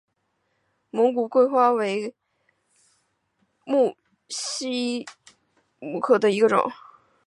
[0.91, 2.15] 蒙自桂花为
[3.65, 3.95] 木
[4.29, 5.13] 犀科
[5.79, 6.71] 木犀属下的一个种。